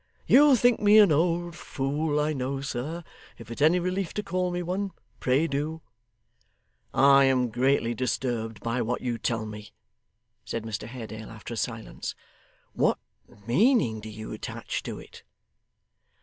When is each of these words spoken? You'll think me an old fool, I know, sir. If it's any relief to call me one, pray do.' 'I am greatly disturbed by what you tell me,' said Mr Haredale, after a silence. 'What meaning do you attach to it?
You'll 0.25 0.55
think 0.55 0.79
me 0.79 0.97
an 0.97 1.11
old 1.11 1.55
fool, 1.55 2.19
I 2.19 2.33
know, 2.33 2.59
sir. 2.59 3.03
If 3.37 3.51
it's 3.51 3.61
any 3.61 3.77
relief 3.79 4.15
to 4.15 4.23
call 4.23 4.49
me 4.49 4.63
one, 4.63 4.93
pray 5.19 5.45
do.' 5.45 5.83
'I 6.91 7.25
am 7.25 7.49
greatly 7.49 7.93
disturbed 7.93 8.61
by 8.61 8.81
what 8.81 9.01
you 9.01 9.19
tell 9.19 9.45
me,' 9.45 9.73
said 10.43 10.63
Mr 10.63 10.87
Haredale, 10.87 11.29
after 11.29 11.53
a 11.53 11.55
silence. 11.55 12.15
'What 12.73 12.97
meaning 13.45 13.99
do 14.01 14.09
you 14.09 14.31
attach 14.31 14.81
to 14.81 14.97
it? 14.97 15.21